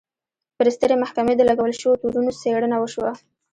[0.57, 3.11] پر سترې محکمې د لګول شویو تورونو څېړنه وشوه.